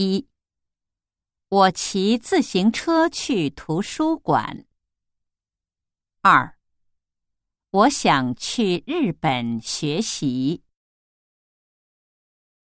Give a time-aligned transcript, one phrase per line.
[0.00, 0.26] 一。
[1.50, 4.64] 我骑自行车去图书馆。
[6.22, 6.56] 二。
[7.70, 10.62] 我想去日本学习。